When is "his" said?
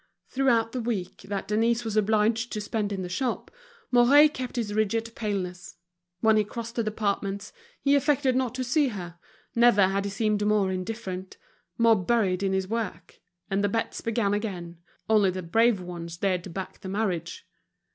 4.55-4.73, 12.51-12.67